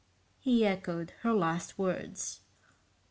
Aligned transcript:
He 0.39 0.65
echoed 0.65 1.11
her 1.21 1.31
last 1.31 1.77
words. 1.77 2.41